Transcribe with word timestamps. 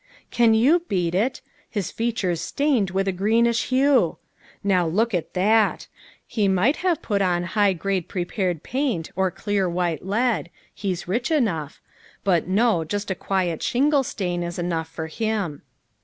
Can 0.31 0.55
you 0.55 0.79
beat 0.87 1.13
it? 1.13 1.41
His 1.69 1.91
features 1.91 2.41
stained 2.41 2.89
with 2.89 3.07
a 3.07 3.11
greenish 3.11 3.65
hue! 3.65 4.17
Now 4.63 4.87
look 4.87 5.13
at 5.13 5.35
that! 5.35 5.85
He 6.25 6.47
might 6.47 6.77
have 6.77 7.03
put 7.03 7.21
on 7.21 7.43
high 7.43 7.73
grade 7.73 8.07
prepared 8.07 8.63
paint 8.63 9.11
or 9.15 9.29
clear 9.29 9.69
white 9.69 10.03
lead, 10.03 10.49
he's 10.73 11.07
rich 11.07 11.29
enough, 11.29 11.79
but, 12.23 12.47
no, 12.47 12.83
just 12.83 13.11
a 13.11 13.13
quiet 13.13 13.61
shingle 13.61 14.01
stain 14.01 14.41
is 14.41 14.57
enough 14.57 14.89
for 14.89 15.05
him. 15.05 15.61